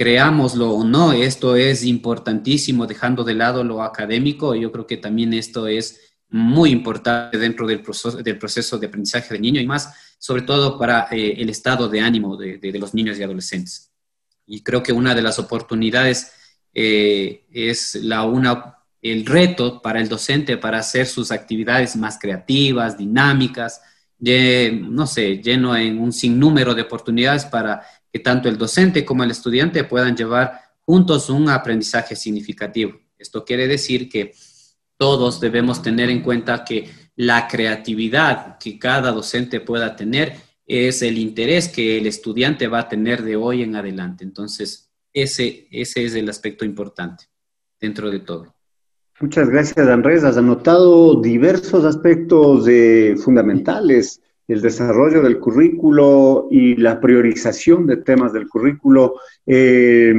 [0.00, 5.34] Creámoslo o no, esto es importantísimo, dejando de lado lo académico, yo creo que también
[5.34, 9.92] esto es muy importante dentro del proceso, del proceso de aprendizaje del niño y más,
[10.18, 13.92] sobre todo para eh, el estado de ánimo de, los niños y adolescentes.
[14.46, 16.32] Y creo que una de las oportunidades
[16.72, 22.96] eh, es la una, el reto para el docente para hacer sus actividades más creativas,
[22.96, 23.82] dinámicas,
[24.18, 29.30] no sé, lleno en un sinnúmero de oportunidades para que tanto el docente como el
[29.30, 32.98] estudiante puedan llevar juntos un aprendizaje significativo.
[33.18, 34.32] Esto quiere decir que
[34.96, 40.34] todos debemos tener en cuenta que la creatividad que cada docente pueda tener
[40.66, 44.24] es el interés que el estudiante va a tener de hoy en adelante.
[44.24, 47.24] Entonces, ese, ese es el aspecto importante
[47.80, 48.54] dentro de todo.
[49.20, 50.24] Muchas gracias, Andrés.
[50.24, 52.66] Has anotado diversos aspectos
[53.22, 60.12] fundamentales, el desarrollo del currículo y la priorización de temas del currículo, eh,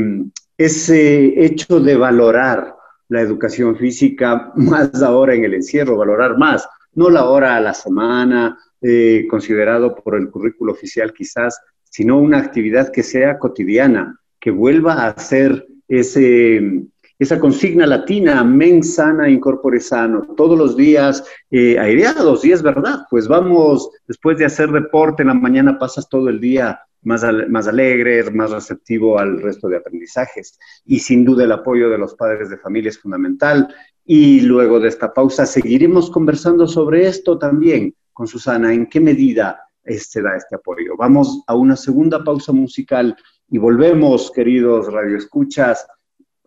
[0.57, 2.73] ese hecho de valorar
[3.09, 7.73] la educación física, más ahora en el encierro, valorar más, no la hora a la
[7.73, 14.51] semana, eh, considerado por el currículo oficial quizás, sino una actividad que sea cotidiana, que
[14.51, 16.85] vuelva a ser ese,
[17.21, 23.01] esa consigna latina, mens sana, incorpore sano, todos los días eh, aireados, y es verdad,
[23.11, 27.67] pues vamos, después de hacer deporte en la mañana pasas todo el día más, más
[27.67, 30.57] alegre, más receptivo al resto de aprendizajes.
[30.83, 33.67] Y sin duda el apoyo de los padres de familia es fundamental.
[34.03, 39.61] Y luego de esta pausa seguiremos conversando sobre esto también con Susana, en qué medida
[39.85, 40.93] se da este apoyo.
[40.97, 43.15] Vamos a una segunda pausa musical
[43.47, 45.85] Y volvemos, queridos radioescuchas,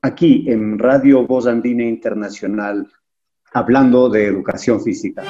[0.04, 2.86] aquí en Radio Voz Andina Internacional,
[3.54, 5.22] hablando de educación física.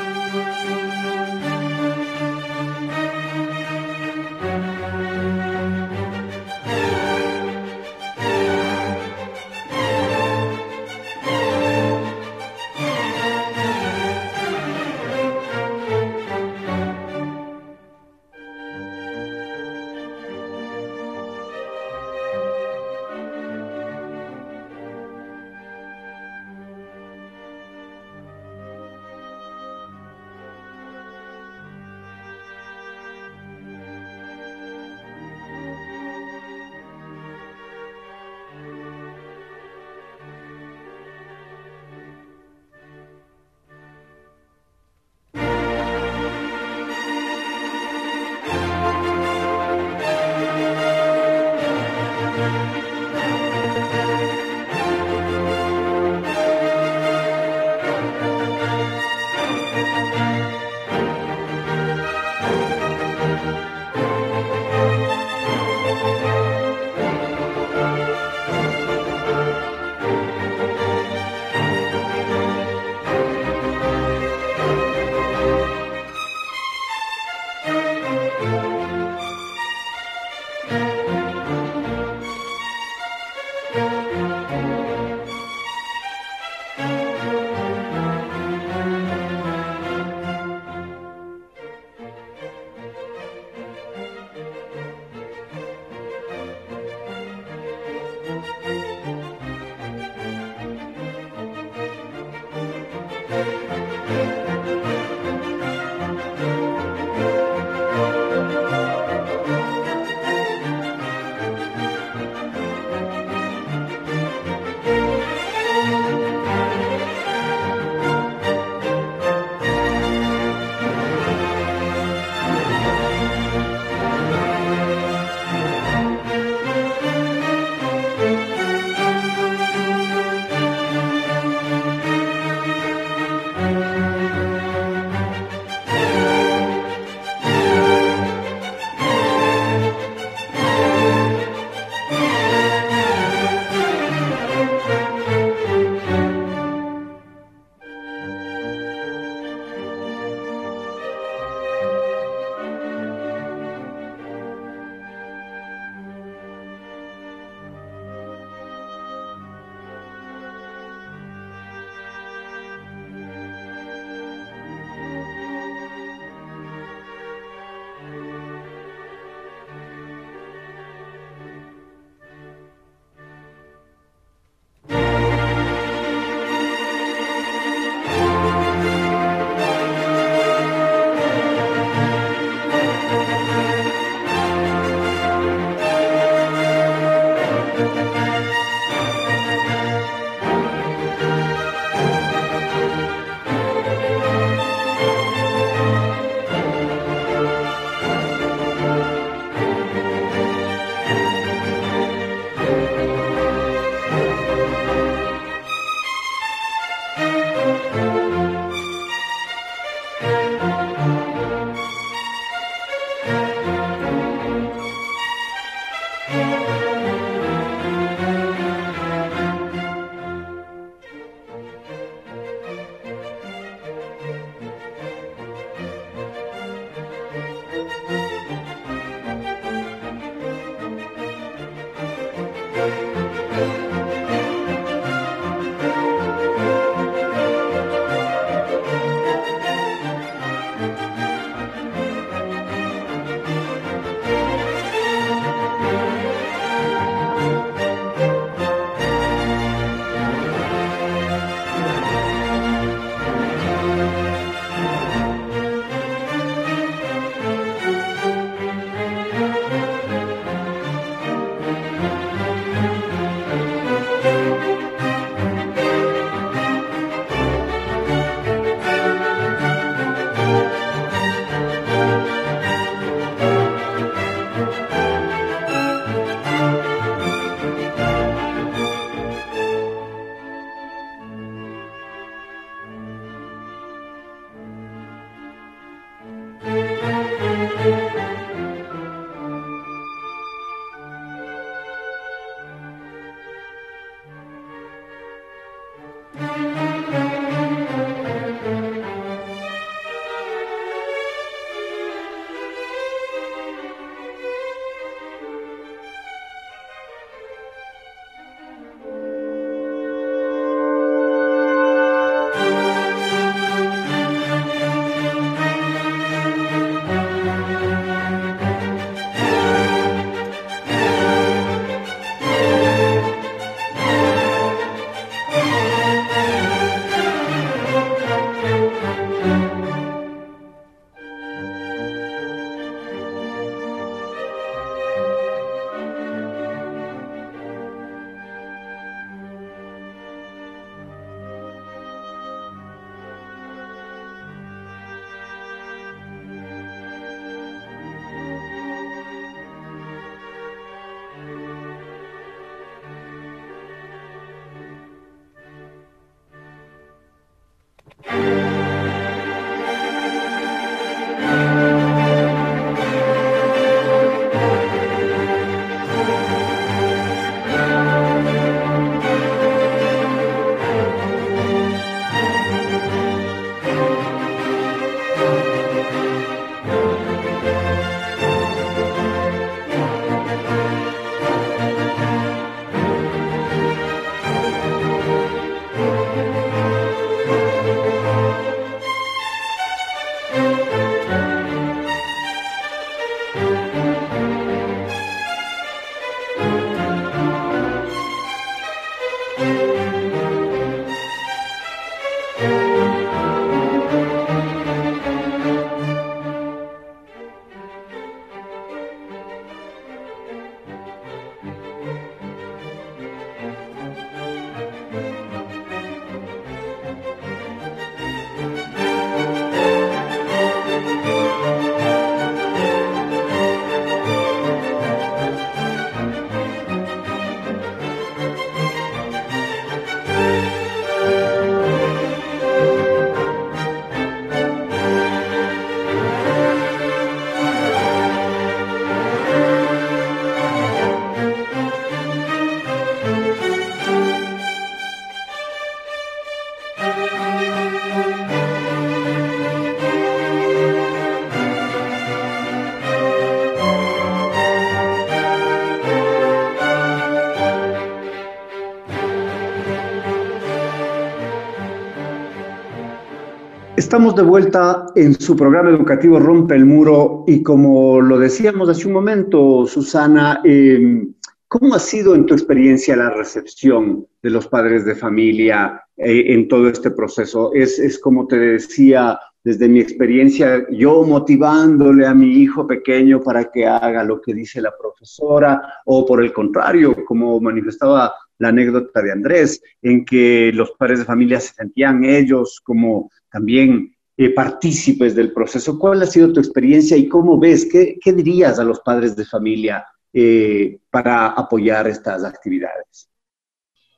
[464.05, 469.07] Estamos de vuelta en su programa educativo Rompe el Muro y como lo decíamos hace
[469.07, 471.33] un momento, Susana, em,
[471.69, 476.69] ¿cómo ha sido en tu experiencia la recepción de los padres de familia eh, en
[476.69, 477.73] todo este proceso?
[477.73, 483.71] Es, es como te decía, desde mi experiencia, yo motivándole a mi hijo pequeño para
[483.73, 489.23] que haga lo que dice la profesora, o por el contrario, como manifestaba la anécdota
[489.23, 495.35] de Andrés, en que los padres de familia se sentían ellos como también eh, partícipes
[495.35, 495.99] del proceso.
[495.99, 497.87] ¿Cuál ha sido tu experiencia y cómo ves?
[497.91, 503.29] ¿Qué, dirías a los padres de familia eh, para apoyar estas actividades?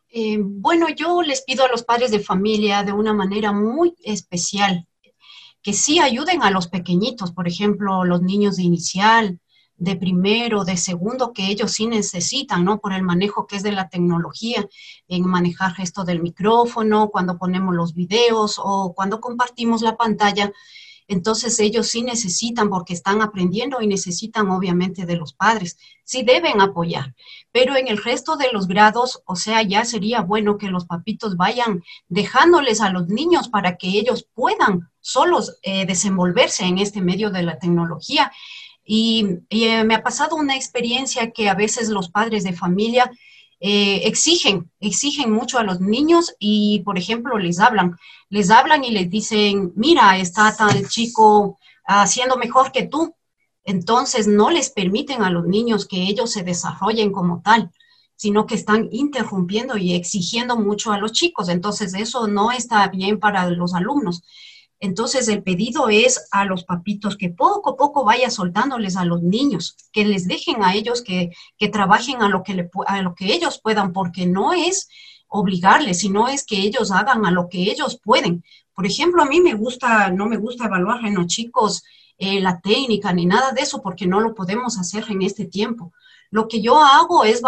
[0.08, 4.86] Eh, bueno, yo les pido a los padres de familia de una manera muy especial
[5.62, 9.40] que sí ayuden a los pequeñitos, por ejemplo, los niños de inicial,
[9.78, 12.78] de primero, de segundo, que ellos sí necesitan, ¿no?
[12.78, 14.66] Por el manejo que es de la tecnología,
[15.08, 20.52] en manejar esto del micrófono, cuando ponemos los videos o cuando compartimos la pantalla.
[21.08, 25.78] Entonces ellos sí necesitan porque están aprendiendo y necesitan obviamente de los padres.
[26.02, 27.14] Sí deben apoyar,
[27.52, 31.36] pero en el resto de los grados, o sea, ya sería bueno que los papitos
[31.36, 37.30] vayan dejándoles a los niños para que ellos puedan solos eh, desenvolverse en este medio
[37.30, 38.32] de la tecnología
[38.86, 43.10] y, eh, me ha pasado una experiencia que a veces los padres de familia
[43.58, 47.96] eh, exigen, exigen mucho a los niños y, por ejemplo, les hablan,
[48.28, 53.14] les hablan y les dicen, mira, está tal chico haciendo mejor que tú.
[53.64, 57.72] Entonces, no les permiten a los niños que ellos se desarrollen como tal,
[58.14, 61.48] sino que están interrumpiendo y exigiendo mucho a los chicos.
[61.48, 64.22] Entonces, eso no está bien para los alumnos.
[64.78, 69.22] Entonces el pedido es a los papitos que poco a poco vaya soltándoles a los
[69.22, 71.30] niños, que les dejen a ellos que,
[71.72, 74.88] trabajen a lo que, a lo que ellos puedan, porque no es
[75.28, 78.44] obligarles, sino es que ellos hagan a lo que ellos pueden.
[78.74, 81.82] Por ejemplo, a mí me gusta, no me gusta evaluar en los chicos
[82.18, 85.92] eh, la técnica ni nada de eso, porque no lo podemos hacer en este tiempo.
[86.30, 87.40] Lo que yo hago es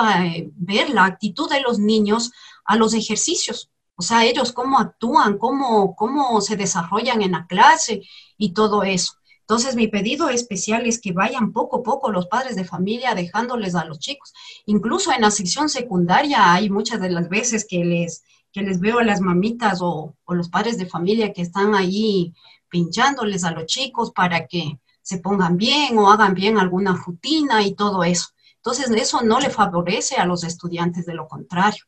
[0.55, 2.31] ver la actitud de los niños
[2.65, 3.71] a los ejercicios
[4.01, 8.03] O sea, ellos cómo actúan, cómo, cómo se desarrollan en la clase
[8.37, 9.15] y todo eso.
[9.41, 13.75] Entonces, mi pedido especial es que vayan poco a poco los padres de familia dejándoles
[13.75, 14.33] a los chicos.
[14.67, 18.23] Incluso en la sección secundaria hay muchas de las veces que les,
[18.53, 22.33] que les veo a las mamitas o, o los padres de familia que están ahí
[22.69, 27.75] pinchándoles a los chicos para que se pongan bien o hagan bien alguna rutina y
[27.75, 28.29] todo eso.
[28.57, 31.85] Entonces, eso no le favorece a los estudiantes, de lo contrario,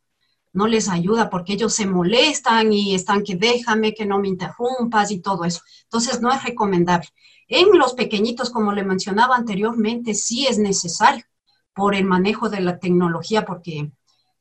[0.52, 5.10] no les ayuda porque ellos se molestan y están que déjame, que no me interrumpas
[5.10, 5.60] y todo eso.
[5.84, 7.08] Entonces, no es recomendable.
[7.48, 11.24] En los pequeñitos, como le mencionaba anteriormente, sí es necesario
[11.74, 13.92] por el manejo de la tecnología, porque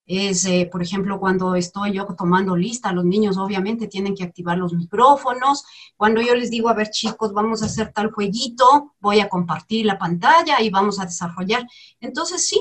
[0.09, 4.57] es, eh, por ejemplo, cuando estoy yo tomando lista, los niños obviamente tienen que activar
[4.57, 5.63] los micrófonos.
[5.95, 9.85] Cuando yo les digo, a ver chicos, vamos a hacer tal jueguito, voy a compartir
[9.85, 11.67] la pantalla y vamos a desarrollar.
[11.99, 12.59] Entonces, sí,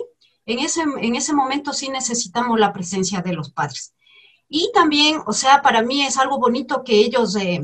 [0.48, 3.94] en ese, en ese momento sí necesitamos la presencia de los padres.
[4.48, 7.36] Y también, o sea, para mí es algo bonito que ellos...
[7.36, 7.62] Eh,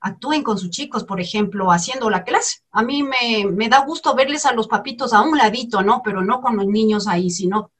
[0.00, 2.58] actúen con sus chicos, por ejemplo, haciendo la clase.
[2.70, 6.02] A mí me, da gusto verles a los papitos a un ladito, ¿no?
[6.02, 7.72] Pero no con los niños ahí, sino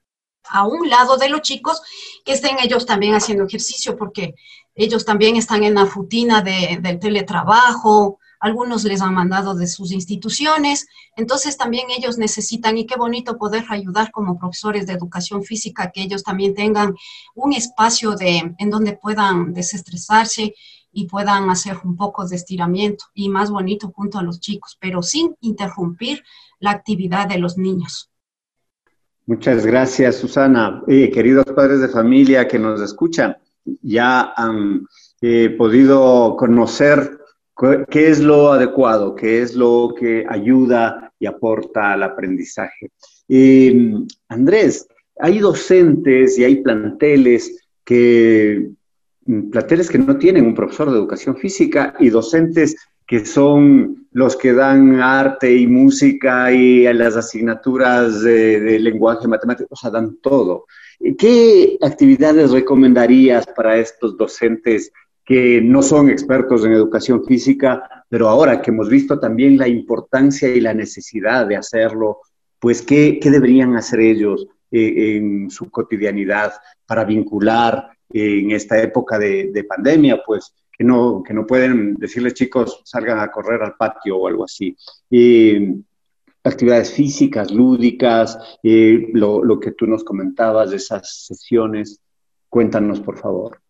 [0.48, 1.82] a un lado de los chicos
[2.24, 4.34] que estén ellos también haciendo ejercicio, porque
[4.74, 9.92] ellos también están en la rutina de, del teletrabajo, algunos les han mandado de sus
[9.92, 10.86] instituciones,
[11.16, 16.02] entonces también ellos necesitan, y qué bonito poder ayudar como profesores de educación física, que
[16.02, 16.94] ellos también tengan
[17.34, 20.54] un espacio de, en donde puedan desestresarse
[20.92, 25.02] y puedan hacer un poco de estiramiento y más bonito junto a los chicos, pero
[25.02, 26.22] sin interrumpir
[26.60, 28.10] la actividad de los niños.
[29.26, 30.82] Muchas gracias, Susana.
[30.88, 33.36] Eh, queridos padres de familia que nos escuchan,
[33.82, 34.86] ya han
[35.20, 37.18] eh, podido conocer
[37.90, 42.90] qué es lo adecuado, qué es lo que ayuda y aporta al aprendizaje.
[43.28, 43.92] Eh,
[44.28, 44.86] Andrés,
[45.18, 48.70] hay docentes y hay planteles que
[49.50, 54.52] planteles que no tienen un profesor de educación física y docentes que son los que
[54.52, 60.66] dan arte y música y las asignaturas de, lenguaje matemático, o sea, dan todo.
[61.18, 64.92] ¿Qué actividades recomendarías para estos docentes
[65.28, 70.48] que no son expertos en educación física, pero ahora que hemos visto también la importancia
[70.48, 72.20] y la necesidad de hacerlo,
[72.58, 76.54] pues qué, deberían hacer ellos eh, en su cotidianidad
[76.86, 82.80] para vincular en esta época de, pandemia, pues que no, que no pueden decirles chicos
[82.86, 84.74] salgan a correr al patio o algo así.
[86.42, 92.00] actividades físicas, lúdicas, lo, que tú nos comentabas de esas sesiones,
[92.48, 93.60] cuéntanos por favor.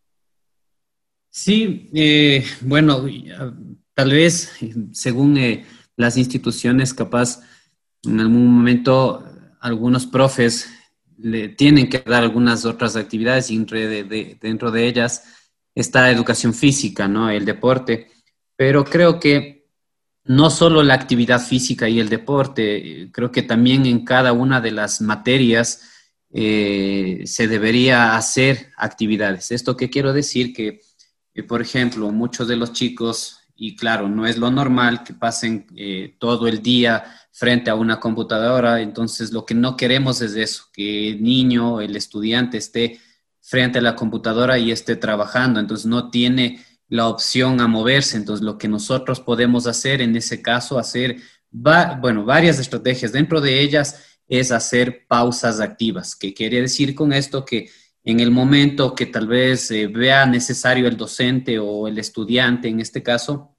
[1.40, 3.06] Sí, eh, bueno,
[3.94, 4.50] tal vez
[4.90, 5.64] según eh,
[5.94, 7.40] las instituciones, capaz
[8.02, 9.24] en algún momento
[9.60, 10.68] algunos profes
[11.16, 13.56] le tienen que dar algunas otras actividades y
[14.40, 15.22] dentro de, ellas
[15.76, 17.30] está educación física, ¿no?
[17.30, 18.10] El deporte.
[18.56, 19.68] Pero creo que
[20.24, 24.72] no solo la actividad física y el deporte, creo que también en cada una de
[24.72, 25.82] las materias
[26.32, 29.52] eh, se debería hacer actividades.
[29.52, 30.52] ¿Esto qué quiero decir?
[30.52, 30.80] Que,
[31.42, 36.16] por ejemplo, muchos de los chicos, y claro, no es lo normal que pasen eh,
[36.18, 38.80] todo el día frente a una computadora.
[38.80, 43.00] Entonces, lo que no queremos es eso, que el niño, el estudiante esté
[43.40, 45.58] frente a la computadora y esté trabajando.
[45.58, 48.16] Entonces, no tiene la opción a moverse.
[48.16, 51.16] Entonces, lo que nosotros podemos hacer en ese caso, hacer,
[51.50, 53.12] bueno, varias estrategias.
[53.12, 56.14] Dentro de ellas es hacer pausas activas.
[56.14, 57.44] ¿Qué quiere decir con esto?
[57.44, 57.68] Que
[58.08, 62.80] en el momento que tal vez eh, vea necesario el docente o el estudiante, en
[62.80, 63.54] este caso,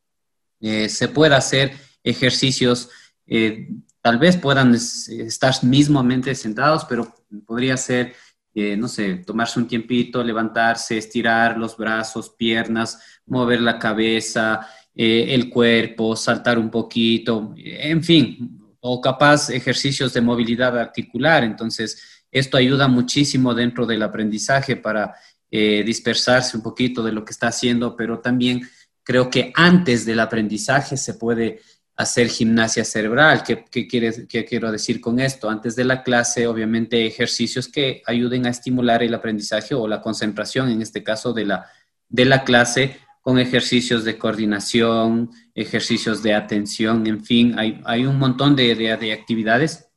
[0.60, 1.72] eh, se pueda hacer
[2.04, 2.89] ejercicios
[3.28, 3.70] eh,
[4.02, 7.14] tal vez puedan estar mismamente sentados, pero
[7.45, 8.16] podría ser,
[8.56, 15.47] eh, no sé, tomarse un tiempito, levantarse, estirar los brazos, piernas, mover la cabeza, el
[15.50, 21.43] cuerpo, saltar un poquito, en fin, o capaz ejercicios de movilidad articular.
[21.43, 25.15] Entonces, esto ayuda muchísimo dentro del aprendizaje para
[25.51, 28.61] dispersarse un poquito de lo que está haciendo, pero también
[29.03, 31.61] creo que antes del aprendizaje se puede
[31.99, 33.43] hacer gimnasia cerebral.
[33.43, 35.49] ¿Qué, qué, quiero decir con esto?
[35.49, 40.69] Antes de la clase, obviamente, ejercicios que ayuden a estimular el aprendizaje o la concentración,
[40.69, 41.65] en este caso, de la,
[42.07, 48.17] de la clase, con ejercicios de coordinación, ejercicios de atención, en fin, hay, hay un
[48.17, 49.88] montón de, de actividades.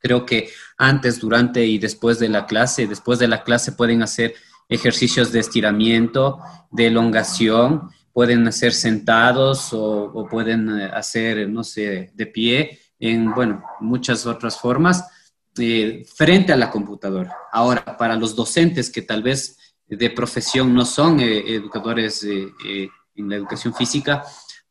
[0.00, 4.34] Creo que antes, durante y después de la clase, después de la clase pueden hacer
[4.68, 6.40] ejercicios de estiramiento,
[6.70, 13.62] de elongación, pueden hacer sentados o, pueden eh, hacer, no sé, de pie, en, bueno,
[13.80, 15.04] muchas otras formas,
[15.58, 17.36] eh, frente a la computadora.
[17.52, 23.74] Ahora, para los docentes que tal vez de profesión no son educadores en la educación
[23.74, 24.22] física,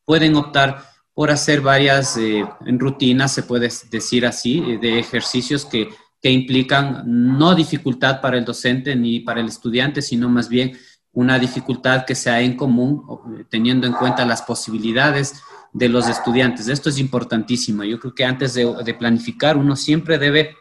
[0.04, 0.89] pueden optar
[1.20, 2.18] por hacer varias
[2.64, 8.96] rutinas, se puede decir así, de ejercicios que, que implican no dificultad para el docente
[8.96, 10.78] ni para el estudiante, sino más bien
[11.12, 13.04] una dificultad que sea en común,
[13.50, 15.34] teniendo en cuenta las posibilidades
[15.74, 16.68] de los estudiantes.
[16.68, 17.84] Esto es importantísimo.
[17.84, 20.56] Yo creo que antes de, planificar, uno siempre debe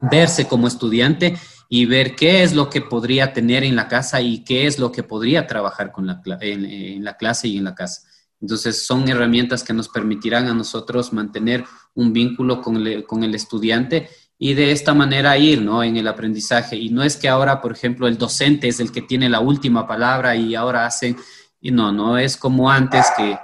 [0.00, 1.36] verse como estudiante
[1.68, 4.90] y ver qué es lo que podría tener en la casa y qué es lo
[4.90, 8.02] que podría trabajar con la, en, la clase y en la casa.
[8.42, 11.64] Entonces, son herramientas que nos permitirán a nosotros mantener
[11.94, 15.84] un vínculo con, con el estudiante y de esta manera ir ¿no?
[15.84, 16.76] en el aprendizaje.
[16.76, 19.86] Y no es que ahora, por ejemplo, el docente es el que tiene la última
[19.86, 21.16] palabra y ahora hacen,
[21.60, 23.38] y no, no es como antes que,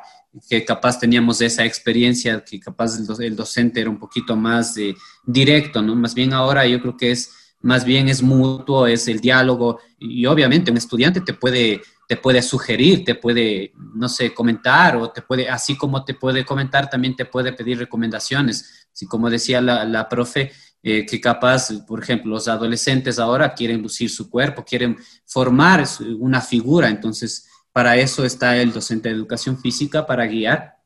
[0.49, 4.95] que capaz teníamos esa experiencia, que capaz el, docente era un poquito más eh,
[5.25, 5.95] directo, ¿no?
[5.95, 10.27] Más bien ahora yo creo que es, más bien es mutuo, es el diálogo y
[10.27, 15.21] obviamente un estudiante te puede, te puede sugerir, te puede, no sé, comentar o te
[15.21, 18.89] puede, así como te puede comentar, también te puede pedir recomendaciones.
[18.91, 20.51] Así como decía la, la profe,
[20.83, 24.97] eh, que capaz, por ejemplo, los adolescentes ahora quieren lucir su cuerpo, quieren
[25.27, 25.85] formar
[26.19, 30.79] una figura, entonces para eso está el docente de educación física, para guiar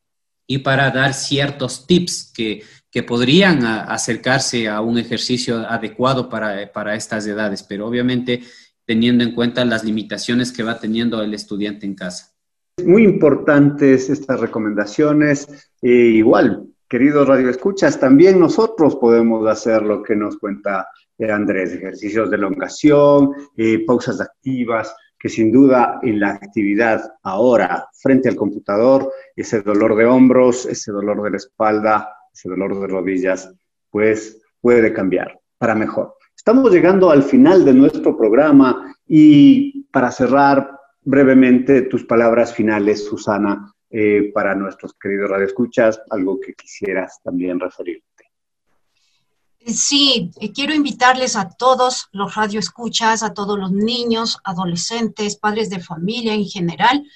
[0.45, 6.97] y para dar ciertos tips que, que podrían acercarse a un ejercicio adecuado para, para
[6.97, 8.43] estas edades, pero obviamente
[8.85, 12.33] teniendo en cuenta las limitaciones que va teniendo el estudiante en casa.
[12.85, 15.71] Muy importantes estas recomendaciones.
[15.83, 22.31] Eh, igual, queridos radioescuchas, también nosotros podemos hacer lo que nos cuenta eh, Andrés, ejercicios
[22.31, 29.13] de elongación, eh, pausas activas, que sin duda en la actividad ahora frente al computador,
[29.37, 33.55] ese dolor de hombros, ese dolor de la espalda, ese dolor de rodillas,
[33.89, 36.17] pues puede cambiar para mejor.
[36.45, 43.73] Estamos llegando al final de nuestro programa y para cerrar brevemente tus palabras finales, Susana,
[43.89, 48.33] eh, para nuestros queridos radioescuchas, algo que quisieras también referirte.
[49.65, 55.79] Sí, eh, quiero invitarles a todos los radioescuchas, a todos los niños, adolescentes, padres de
[55.79, 57.07] familia en general,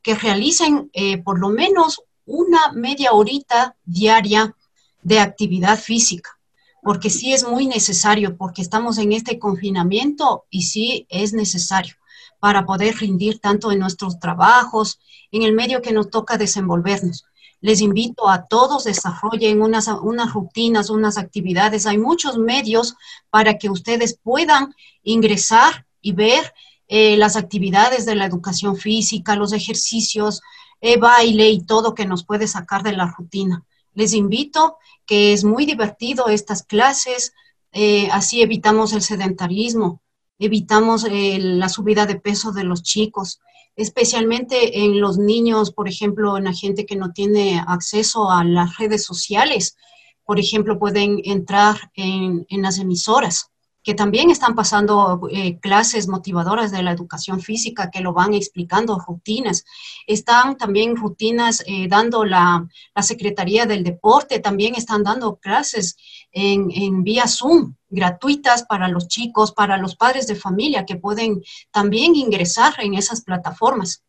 [0.00, 4.56] que realicen eh, por lo menos una media horita diaria
[5.02, 6.39] de actividad física,
[6.82, 11.94] porque sí es muy necesario, porque estamos en este confinamiento y sí es necesario
[12.38, 14.98] para poder rendir tanto en nuestros trabajos,
[15.30, 17.24] en el medio que nos toca desenvolvernos.
[17.60, 21.86] Les invito a todos desarrollen unas, unas rutinas, unas actividades.
[21.86, 22.94] Hay muchos medios
[23.28, 26.54] para que ustedes puedan ingresar y ver
[26.88, 30.40] eh, las actividades de la educación física, los ejercicios,
[30.80, 33.64] eh, baile y todo que nos puede sacar de la rutina.
[33.94, 37.32] Les invito que es muy divertido estas clases,
[37.72, 40.02] eh, así evitamos el sedentarismo
[40.40, 43.40] evitamos eh, la subida de peso de los chicos,
[43.76, 48.78] especialmente en los niños, por ejemplo, en la gente que no tiene acceso a las
[48.78, 49.76] redes sociales.
[50.24, 53.49] Por ejemplo, pueden entrar en, en las emisoras
[53.82, 58.98] que también están pasando eh, clases motivadoras de la educación física que lo van explicando,
[58.98, 59.64] rutinas.
[60.06, 65.96] Están también rutinas eh, dando la, la, Secretaría del Deporte, también están dando clases
[66.30, 71.42] en, en, vía Zoom gratuitas para los chicos, para los padres de familia que pueden
[71.70, 74.02] también ingresar en esas plataformas.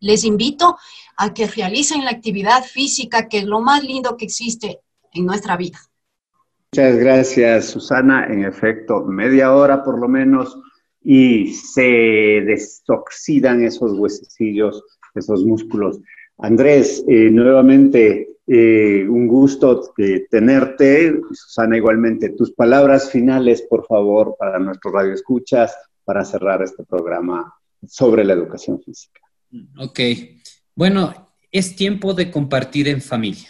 [0.00, 0.76] Les invito
[1.16, 4.80] a que realicen la actividad física, que es lo más lindo que existe
[5.12, 5.78] en nuestra vida.
[6.72, 8.26] Muchas gracias, Susana.
[8.26, 10.58] En efecto, media hora por lo menos
[11.02, 11.82] y se
[12.44, 14.82] desoxidan esos huesecillos,
[15.14, 16.00] esos músculos.
[16.38, 19.92] Andrés, eh, nuevamente eh, un gusto
[20.30, 21.20] tenerte.
[21.32, 27.54] Susana, igualmente, tus palabras finales, por favor, para nuestro radio escuchas, para cerrar este programa
[27.86, 29.20] sobre la educación física.
[29.78, 30.00] Ok.
[30.74, 33.48] Bueno, es tiempo de compartir en familia.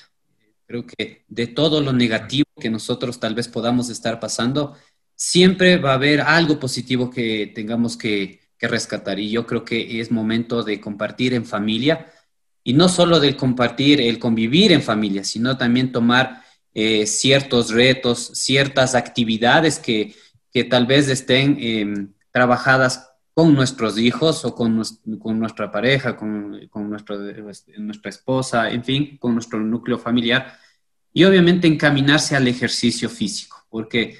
[0.66, 4.76] Creo que de todo lo negativo que nosotros tal vez podamos estar pasando,
[5.14, 9.20] siempre va a haber algo positivo que tengamos que, rescatar.
[9.20, 12.10] Y yo creo que es momento de compartir en familia
[12.64, 16.42] y no solo del compartir, el convivir en familia, sino también tomar
[16.74, 20.16] eh, ciertos retos, ciertas actividades que,
[20.70, 24.82] tal vez estén em, trabajadas con nuestros hijos o con,
[25.18, 30.56] con nuestra pareja, con, con nuestro, este, nuestra esposa, en fin, con nuestro núcleo familiar.
[31.12, 34.16] Y obviamente encaminarse al ejercicio físico, porque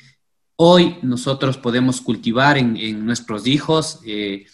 [0.57, 4.45] hoy nosotros podemos cultivar en, en nuestros hijos eh,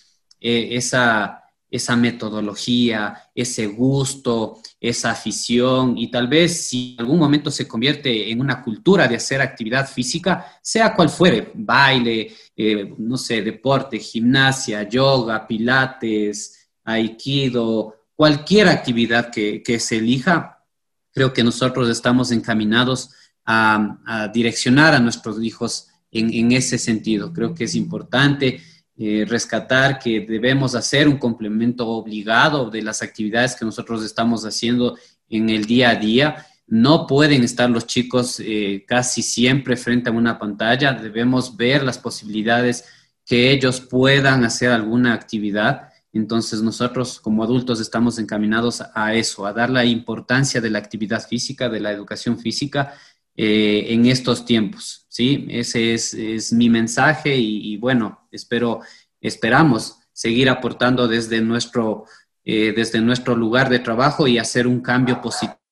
[0.41, 1.42] eh, esa,
[1.73, 8.31] esa metodología, ese gusto, esa afición y tal vez si en algún momento se convierte
[8.31, 13.99] en una cultura de hacer actividad física, sea cual fuere, baile, eh, no sé, deporte,
[13.99, 20.63] gimnasia, yoga, pilates, aikido, cualquier actividad que, se elija,
[21.11, 23.13] creo que nosotros estamos encaminados
[23.47, 27.33] a, direccionar a nuestros hijos en, en ese sentido.
[27.33, 28.61] Creo que es importante
[28.99, 34.99] eh, rescatar que debemos hacer un complemento obligado de las actividades que nosotros estamos haciendo
[35.31, 36.47] en el día a día.
[36.67, 41.99] No pueden estar los chicos eh, casi siempre frente a una pantalla, debemos ver las
[41.99, 42.85] posibilidades
[43.25, 45.89] que ellos puedan hacer alguna actividad.
[46.13, 51.27] Entonces nosotros como adultos estamos encaminados a eso, a dar la importancia de la actividad
[51.27, 52.93] física, de la educación física
[53.37, 55.07] eh, en estos tiempos.
[55.09, 55.47] ¿sí?
[55.51, 58.81] Ese es, mi mensaje y, bueno, espero,
[59.21, 62.05] esperamos seguir aportando desde nuestro,
[62.45, 65.63] eh, desde nuestro lugar de trabajo y hacer un cambio positivo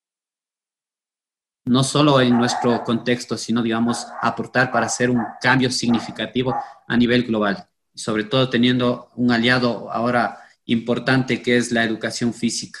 [1.65, 6.55] no solo en nuestro contexto, sino, digamos, aportar para hacer un cambio significativo
[6.87, 12.79] a nivel global, sobre todo teniendo un aliado ahora importante que es la educación física.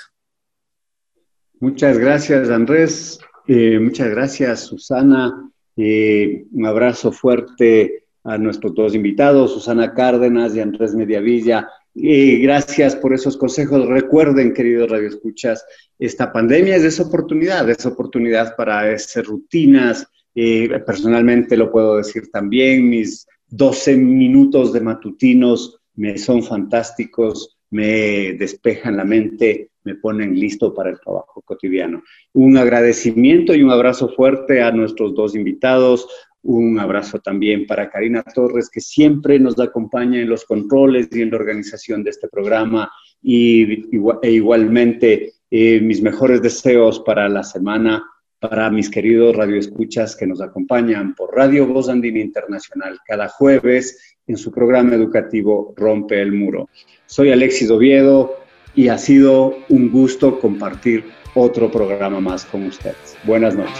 [1.59, 3.19] Muchas gracias, Andrés.
[3.53, 5.51] Eh, muchas gracias, Susana.
[5.75, 11.67] Eh, un abrazo fuerte a nuestros dos invitados, Susana Cárdenas y Andrés Mediavilla.
[11.93, 13.89] Eh, gracias por esos consejos.
[13.89, 15.65] Recuerden, queridos radioescuchas,
[15.99, 20.07] esta pandemia es esa oportunidad, es oportunidad para hacer rutinas.
[20.33, 28.95] personalmente lo puedo decir también, mis 12 minutos de matutinos me son fantásticos, me despejan
[28.95, 32.03] la mente, me ponen listo para el trabajo cotidiano.
[32.33, 36.07] Un agradecimiento y un abrazo fuerte a nuestros dos invitados.
[36.43, 41.31] Un abrazo también para Karina Torres, que siempre nos acompaña en los controles y en
[41.31, 42.91] la organización de este programa.
[43.21, 43.85] Y
[44.23, 48.03] e igualmente, eh, mis mejores deseos para la semana
[48.41, 54.35] para mis queridos radioescuchas que nos acompañan por Radio Voz Andina Internacional cada jueves en
[54.35, 56.67] su programa educativo Rompe el Muro.
[57.05, 58.40] Soy Alexis Oviedo
[58.75, 63.15] y ha sido un gusto compartir otro programa más con ustedes.
[63.23, 63.79] Buenas noches.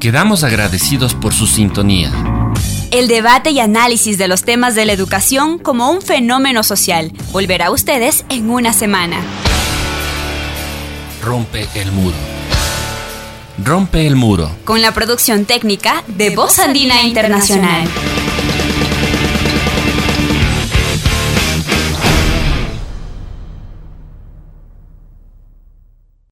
[0.00, 2.10] Quedamos agradecidos por su sintonía.
[2.90, 7.66] El debate y análisis de los temas de la educación como un fenómeno social volverá
[7.66, 9.20] a ustedes en una semana.
[11.22, 12.29] Rompe el muro.
[13.64, 14.50] Rompe el muro.
[14.64, 17.88] Con la producción técnica de Voz Andina Internacional.